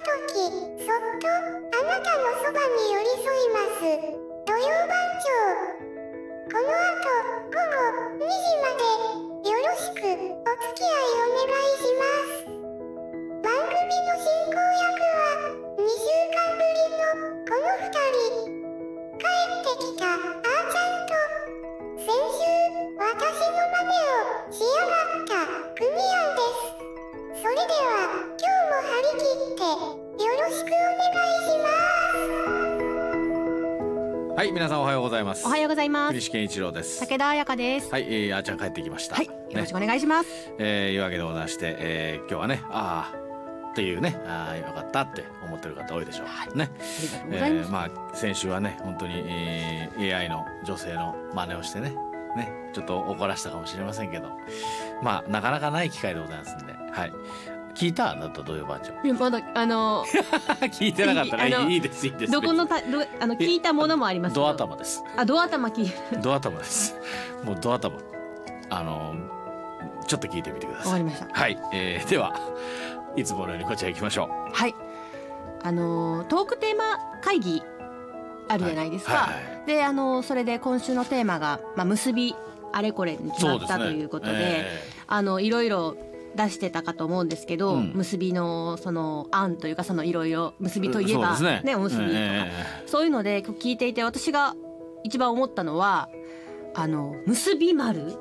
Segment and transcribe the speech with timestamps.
[0.00, 0.40] のひとき
[0.80, 1.36] そっとあ
[1.84, 3.84] なたのそばに寄り添います。
[4.46, 5.36] 土曜番長
[6.48, 7.04] この後
[7.44, 7.84] 午後
[8.16, 8.88] 2時まで
[9.50, 12.48] よろしくお付き合いお願いします。
[13.42, 14.56] 番組の進行
[34.50, 35.46] はい皆さんおはようございます。
[35.46, 36.12] おはようございます。
[36.12, 36.28] 栗。
[36.28, 36.98] 健一郎です。
[36.98, 37.92] 武田彩香です。
[37.92, 39.14] はい、えー、あーちゃん帰ってきました。
[39.14, 40.52] はい、よろしくねお願いします。
[40.58, 46.58] えー、いうわけでございまして、えー、今日はねああっていうねああよかったって思ってる方多いでしょう、はい。
[46.58, 46.68] ね。
[46.68, 47.16] ます。
[47.30, 51.94] えーまあ先週はね本当に、えー、AI の女性の真似をしてね
[52.36, 54.30] ねちょっと怒らせたかもしれませんけど。
[55.00, 56.72] まあなかなかない機会でございますんで。
[56.90, 57.12] はい
[57.80, 58.12] 聞いた？
[58.12, 60.04] あなたどういう番長いやまだあの
[60.68, 62.32] 聞いてなかったらいいですいいです。
[62.32, 64.42] どこのたどあの聞いたものもありますけど。
[64.42, 65.02] ド頭です。
[65.16, 66.94] あドア頭聞いド頭です。
[67.42, 67.96] もうド頭。
[68.68, 69.14] あの
[70.06, 70.86] ちょっと聞いてみてください。
[70.86, 71.26] わかりました。
[71.32, 72.34] はい、えー、では
[73.16, 74.54] いつものようにこちら行きましょう。
[74.54, 74.74] はい。
[75.62, 77.62] あのトークテーマ会議
[78.48, 79.12] あるじゃないですか。
[79.12, 82.34] はいはいであのそれで今週のテーマがまあ結び
[82.72, 85.96] あれこれに決まったということで、えあのいろいろ
[86.36, 87.92] 出してたかと思うんですけど、うん。
[87.94, 91.74] 結びのその案というかそのいろいろ結ーびといえばそうですね。
[91.74, 92.50] お結びとか、え
[92.86, 94.54] そういうので今日聞いていて私が
[95.02, 96.08] 一番思ったのは
[96.74, 98.14] あの結び丸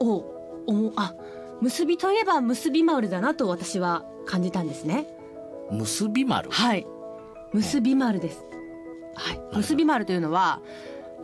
[0.00, 0.24] を
[0.66, 1.14] 思うあ
[1.60, 5.06] 結びといえば結び丸だなと私は感じたんですね。
[5.70, 6.50] ー結び丸？
[6.50, 6.86] はい。
[7.52, 8.44] 結び丸です。
[9.14, 9.38] はい。
[9.38, 9.56] はい。
[9.56, 10.60] 結び丸というのは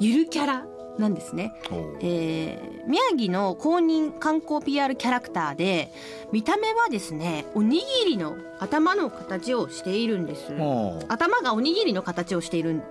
[0.00, 0.66] ゆるキャラ
[0.98, 1.52] なんですね。
[2.00, 5.92] えー宮城の公認観光 PR キャラクターで
[6.32, 10.52] 見た目はですねおにぎりの頭の形をしているんです。
[11.08, 12.82] 頭がおにぎりの形をしている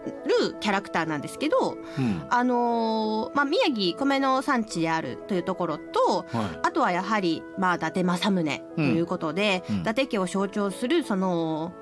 [0.60, 2.24] キャラクターなんですけど、うん。
[2.30, 9.76] あのーまあ、宮城米の産地であるというところとはあとはやはり、まあ、伊達政宗ということで、うん。
[9.76, 9.82] うん。
[9.82, 11.74] 伊達家を象徴するその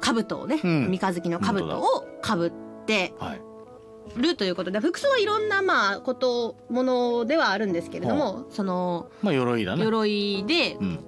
[0.00, 0.90] 兜をね、うん。
[0.90, 2.52] 三日月の兜をかぶっ
[2.86, 3.47] ていはい
[4.16, 9.84] るということで服装はいろんなまあことものではあるんですけれども、そのまあ鎧だね。
[9.84, 11.04] 鎧でうん。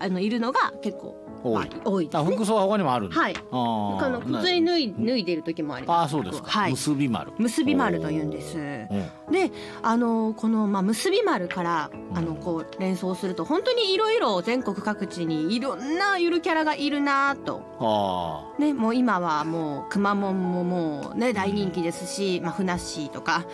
[0.00, 1.16] あのいるのが結構、
[1.52, 2.22] まあ、多いですね。
[2.22, 3.34] あ服装は他にもあるはい。
[3.50, 6.06] あーあの普通に脱い脱いでる時もありあます。
[6.06, 6.70] あそうですか、はい。
[6.72, 8.56] 結び丸結び丸と言うんです。
[8.58, 8.86] うん
[9.30, 9.50] で、
[9.82, 17.62] あのこのまあ結び丸からあのこう連想すると本当にいろいろ全国各地にいろんなゆるキャラがいるなと。
[17.80, 23.44] あね、もう今はもうくまモンももうね大人気ですし、まあふなっしーとか、あうん。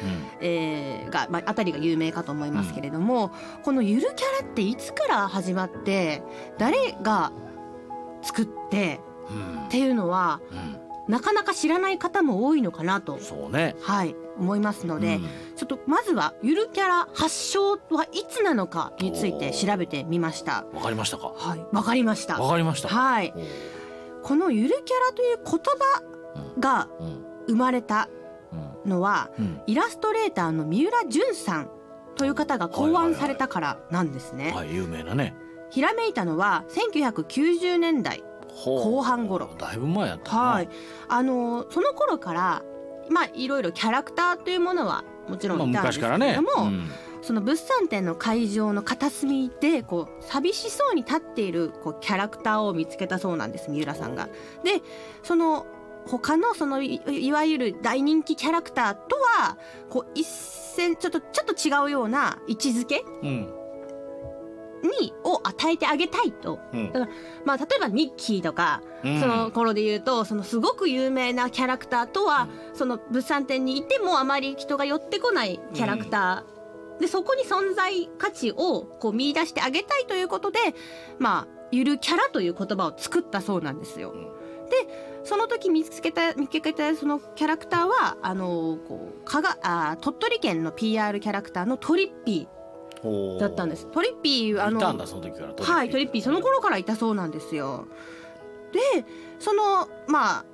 [0.40, 3.30] えーがまああたりが有名かと思いますけれども、
[3.62, 6.22] このゆるキャラっていつから始まって
[6.58, 7.32] 誰が
[8.22, 9.00] 作って
[9.30, 9.66] うん。
[9.66, 10.80] っていうのはうん。
[11.12, 13.74] なかなか知らない方も多いのかなとそうね。
[13.80, 15.22] はい思いますので、うん。
[15.56, 20.64] ちょっとまずはゆるキャラ発祥はいつなのかについて調べてみました。
[20.72, 21.32] わかりましたか？
[21.34, 22.40] はい、わかりました。
[22.40, 22.88] わかりました。
[22.88, 23.34] はい、
[24.22, 27.24] このゆるキャラという言葉がうん。
[27.48, 28.08] 生まれた
[28.84, 29.60] うんのはうん。
[29.66, 31.70] イラストレーターの三浦淳さん
[32.16, 34.52] という方が考案されたからなんですね。
[34.54, 34.72] はい。
[34.72, 35.34] 有名なね
[35.70, 38.22] ひらめいたのは1990年代
[38.64, 39.48] 後半頃。
[39.58, 40.42] だいぶ前やったな。
[40.42, 40.68] はい、
[41.08, 42.62] あのその頃から
[43.08, 46.32] まあいろいろキャラクターというものはもちろまあんいたんですけ昔からね。
[46.32, 46.90] れども、うん。
[47.22, 54.28] その物産展の会場の片隅でこう寂しそうに立っているこうキャラクターを見つけたそうなんです三浦さんが。
[54.64, 54.82] で
[55.22, 55.66] その
[56.06, 59.58] 他のそのいいわゆる大人気キャラクターとは
[59.90, 63.59] こう一線ちょっとちょっと違うような位置づけうん
[64.82, 66.58] にを与えてあげたいと。
[66.72, 66.92] うん。
[67.44, 69.20] まあ例えばミッキーとかうん。
[69.20, 80.58] その頃で言うとそのすごく有名なキャラクターとは、その物産展にいてもあまり人が寄ってこないキャラクター、でそこに存在価値をこう見出してあげたいということで
[81.18, 84.10] まあゆるキャラという言葉を作ったそうなんですよ。
[84.10, 84.22] うん。
[84.68, 92.59] でその時見つけた見つけたそのキャラクターはあのこうかがあ鳥取県の PR キャラクターのトリッピー
[93.38, 93.86] だったんです。
[93.86, 97.86] トリッピーあのいたんだその時からはい、トリッピーその頃からいたそうなんですよ。
[98.72, 99.04] で
[99.38, 100.44] そのまあ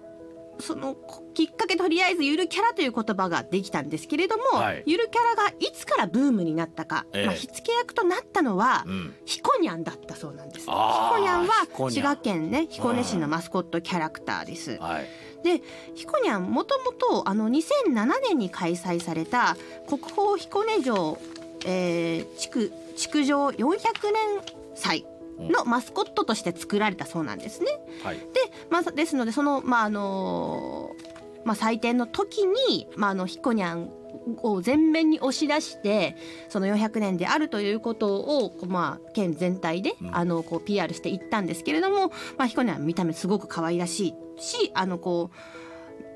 [0.59, 0.97] その
[1.35, 10.67] きっかけとりあえずゆるキャラという言葉ができたんですけれども、はいゆるキャラがいつからブームになったか、ええまあ、火付け役となったのは、うんヒコニャンだったそうなんです。
[10.67, 14.79] ヒあーコニャンヒコニャンは滋賀県ね彦根市のマスコットキャラクターです。
[14.79, 15.07] はい
[15.43, 15.63] で
[15.95, 19.57] ヒコニャンもともとあの2007年に開催された
[19.87, 21.19] 国宝彦根城
[21.67, 23.77] えー、築築城400年
[24.75, 25.05] 祭
[25.39, 27.67] のマスコットとして作られたそうなんですね。
[28.03, 28.17] はい。
[28.17, 28.25] で、
[28.71, 30.93] まあ、ですのでその、まああの
[31.45, 33.91] まあ、祭典の時に、まあ、あのひこにゃん
[34.43, 36.17] を前面に押し出して
[36.49, 40.17] その400年であるということを、まあ、県全体で、うん。
[40.17, 42.09] あのこう PR していったんですけれども、
[42.39, 45.66] まあ、ひこにゃん見た目すごく可愛らしいしあのこう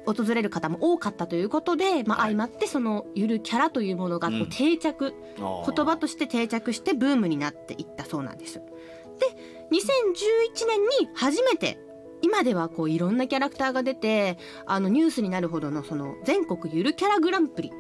[0.07, 2.31] 訪れる方も多かったということで、まあ、はい。
[2.31, 4.43] 相まってそのゆるキャラというものがこうん。
[4.43, 5.75] う定着、あー。
[5.75, 8.55] 言葉として定着してブームになっていったそうなんです。
[8.55, 9.27] で
[9.71, 11.79] 2011年に初めて
[12.23, 17.73] 今ではこういろんなキャラクターが出てあのニュースになるほどのその全国ゆるキャラグランプリ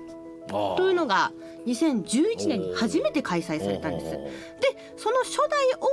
[0.48, 1.32] というのが
[1.66, 4.10] 2011年に初めて開催されたんです。
[4.10, 4.20] で
[4.96, 5.48] その初代
[5.80, 5.86] 王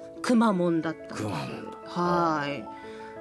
[0.00, 1.14] 者がくまモンだった。
[1.14, 2.77] はい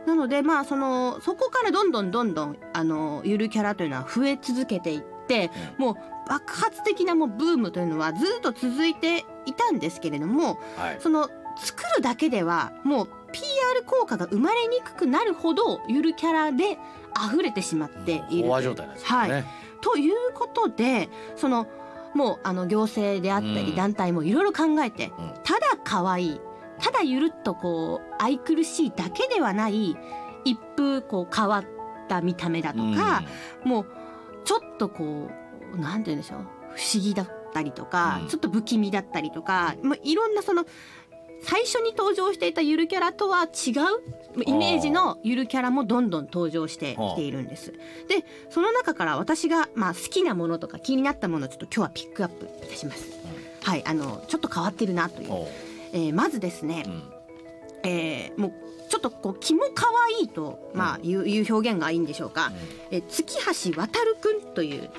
[0.08, 5.96] なのでまあそのそこからどんどんどんどんあのゆるキャラというのは増え続けていって、もう
[6.30, 10.98] 爆発的なもうブームというのはずっと続いていたんですけれどもはい。
[11.00, 16.78] その作るだけではもう PR 効果が生まれにくくなるほどゆるキャラで
[17.30, 19.46] 溢れてしまっている状態ですよね、はい。
[19.82, 21.68] ということでその
[22.14, 23.54] もうあの行政であったうん。
[23.56, 25.34] り団体もいろいろ考えて、うん。
[25.44, 26.42] ただ可愛い
[26.80, 29.96] ただゆるっとこう愛くるしいだけではない
[30.46, 31.66] 一風こう変わっ
[32.08, 33.24] た見た目だとか、
[33.64, 33.86] もう
[34.46, 35.30] ちょっとこ
[35.74, 36.40] うなんて言うんでしょう
[36.76, 38.28] 不思議だったりとか、うん。
[38.28, 40.66] ちょっと不気味だったりとか、まあ、いろんなその
[41.42, 47.74] 最初に登場していたゆるキャラとは違うイメージのゆるキャラもどんどん登場してきているんです。
[48.08, 53.08] でその中から私がまあ好きなものとか気になったものをちょっと今日はピックアップいたします。
[53.64, 55.48] はいあのちょっと変わってるなという
[55.94, 57.04] えーまずですね、うん。
[57.84, 58.54] えーもう
[58.90, 59.86] ちょっとこう気も可
[60.18, 62.52] 愛いと、まあ、いういう表現がいいんでしょうか、
[62.90, 63.38] えー月
[63.74, 64.90] 橋渡くんという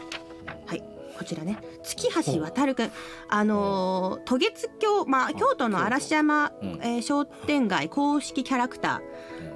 [0.67, 0.83] はい
[1.19, 1.59] こちらね。
[1.83, 2.91] 月橋渡くん
[3.29, 6.69] あのー渡月橋、まあ、京都の嵐山、うん。
[6.83, 9.01] えー商店街公式キャラクタ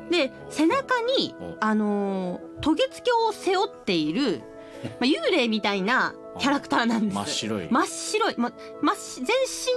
[0.08, 0.10] ー。
[0.10, 1.44] で背中にう。
[1.44, 4.40] んあのー渡月橋を背負っている、
[4.84, 9.26] まあ、幽霊みたいなキャラクターなんです真っ白い真っ白い、ま、真っし全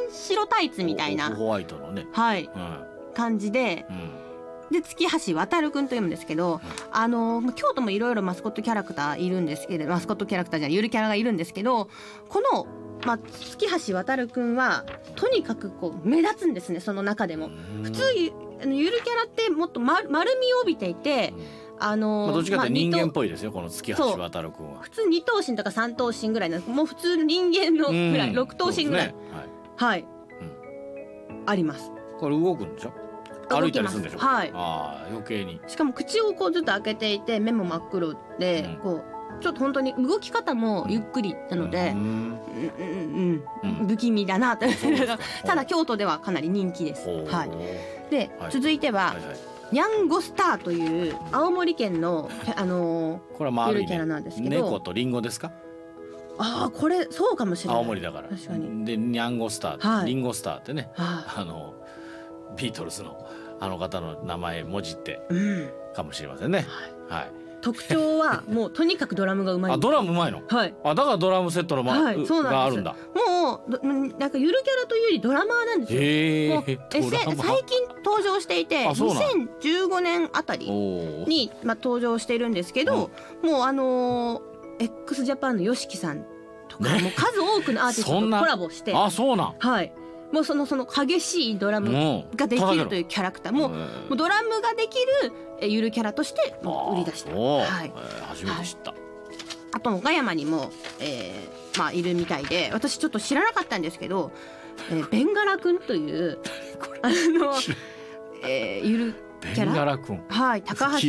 [0.07, 4.25] 身白タイツみたいなホワイトのね、はいうん感じでうん
[4.71, 6.59] で月橋渡くんと読むんですけど、
[6.91, 11.87] あのまあ京都もいろいろマスコットキャラクターいるんですけどマスコットキャラクターじゃゆるキャラがいるんですけど
[12.29, 12.65] この、
[13.05, 14.83] まあ、月橋渡くんは
[15.15, 17.51] とにかくこう目立つんですねその中でも。
[17.83, 18.03] 普通
[18.65, 21.33] ゆるキャラってもっと丸丸みを帯びていて
[21.77, 24.79] あのまあ、どっちかというと人間っまあぽいですよ、この月橋渡る君は。
[24.81, 28.35] 普通二頭身とか三頭身ぐらいなんですもう普通の人間のぐらい、うん。
[28.35, 29.49] 六頭身ぐらい、そうですね。
[29.75, 30.05] はい、
[31.47, 31.89] あります。
[31.89, 32.91] はい、これ動くんでしょ？
[33.49, 34.19] 歩いたりするんでしょ？
[34.19, 34.51] はい。
[34.53, 35.59] ああ余計に。
[35.67, 38.81] しかも口をこうずっと開けていて目も真っ黒で、うん。
[38.81, 41.97] こうちょっと本当に動き方もゆっくりなのでう、ん。
[41.97, 42.39] うん
[42.79, 43.83] うんううん。
[43.83, 44.65] ん、不気味だなと。
[45.45, 47.09] ただ京都ではかなり人気です。
[47.09, 48.51] はい、で、はい。
[48.51, 54.49] 続いては、はいはいニャンゴスターという青森県のあのーこれはまあある意ゆるキャラ味なんですけど。
[54.49, 55.51] 猫とリンゴですか？
[56.37, 57.77] ああこれそうかもしれない。
[57.79, 58.29] 青森だから。
[58.29, 58.85] 確かに。
[58.85, 60.05] でニャンゴスター、はい。
[60.05, 61.73] リンゴスターってねはあの
[62.55, 63.27] ビートルズの
[63.59, 66.65] あの方の名前もじってい、うん、かもしれませんね。
[67.09, 67.31] はい。
[67.61, 69.73] 特徴はもうとにかくドラムがうまい。
[69.75, 70.41] あドラムうまいの？
[70.47, 70.75] はい。
[70.85, 72.95] あだからドラムセットの、まはいそうなんがあるんだ。
[73.13, 75.99] もうどなんかゆるキャラというよりドラマーなんですよ。
[75.99, 79.49] もうへえ最近登場していてあそうなん。
[79.59, 83.09] 2015年あたりに、まあ、登場しているんですけど、
[83.43, 86.25] もうあのー、x ジャパンの YOSHIKI さん
[86.67, 87.01] とか、ね。
[87.01, 88.93] もう数多くのアーティストとコラボして。
[88.95, 89.55] あそうなん。
[89.57, 89.91] はい。
[90.31, 93.53] もうそのその激しいドラムができるとういうキャラクター。
[93.53, 93.77] もうも
[94.11, 97.93] うドラムができるえゆるキャラとして売り出した、おはい、
[98.27, 98.93] 初めて知った、
[99.71, 104.31] あと岡山にも、えーまあ、いるみたいで私ちょっと知らなかったんですけど、
[104.89, 106.39] えーベンガラ君という
[107.01, 107.53] あの、
[108.43, 109.15] えーゆる
[109.55, 110.23] ベンガラ君。
[110.29, 111.07] はい高橋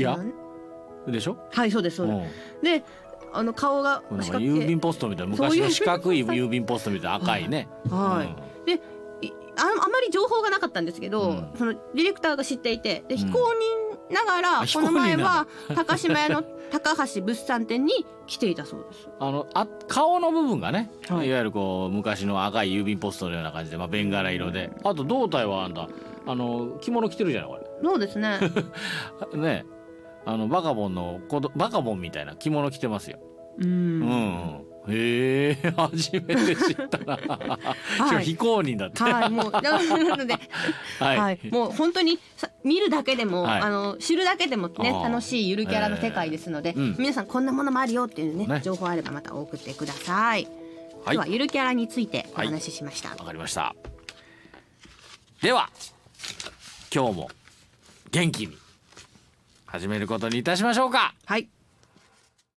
[1.06, 1.36] のでしょ？
[1.50, 2.28] はいそうですそうで
[2.60, 2.84] す、で
[3.32, 7.68] あの顔が郵便ポストみたいな昔の四角い郵便ポストみたいな赤いね。
[7.90, 8.24] は
[8.66, 8.66] い。
[8.66, 8.82] で
[9.26, 11.48] いああまり情報がなかったんですけど、うん。
[11.56, 13.18] そのディレクターが知っていてでうん。
[13.18, 17.92] 非公認ながら、あこの前は高島屋の 高橋物産展に
[18.26, 19.08] 来ていたそうです。
[19.20, 25.88] あのあ顔の部分がね、はいい、わゆるこう昔の赤い郵便ポストのような感じで、まあ、ベンガラ色であと胴体はあんた
[26.26, 27.50] あの着物着てるじゃない？
[27.50, 28.38] こそうですね。
[29.32, 29.66] れ ね
[30.24, 31.20] あのバカボンの
[31.54, 33.18] バカボンみたいな着物着てますよ。
[33.58, 34.65] ううん、ん。
[34.88, 37.16] へえ初めて知ったな。
[37.16, 39.02] しかも非公認だって。
[39.02, 40.34] はい、もうななので、
[40.98, 43.60] はい、はい、もう本当にさ見るだけでも、はい。
[43.62, 46.78] あの知るだけでもね楽しいゆるキャラの世界ですので、えー。
[46.78, 46.96] うん。
[46.98, 48.60] 皆さんこんなものもあるよっていうねね。
[48.62, 50.48] 情報あればまた送ってください。
[51.04, 53.74] 今日はゆるキャラについておはい話ししました、わかりました。
[55.42, 55.70] では
[56.92, 57.30] 今日も
[58.10, 58.56] 元気に
[59.66, 61.14] 始めることにいたしましょうか。
[61.24, 61.48] はい